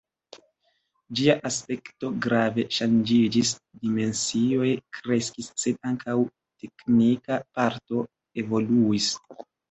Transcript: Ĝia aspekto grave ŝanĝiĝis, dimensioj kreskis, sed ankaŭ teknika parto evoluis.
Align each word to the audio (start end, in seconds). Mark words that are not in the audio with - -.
Ĝia 1.17 1.33
aspekto 1.47 2.07
grave 2.25 2.63
ŝanĝiĝis, 2.77 3.51
dimensioj 3.83 4.69
kreskis, 4.99 5.49
sed 5.65 5.77
ankaŭ 5.89 6.15
teknika 6.63 7.37
parto 7.59 8.01
evoluis. 8.45 9.11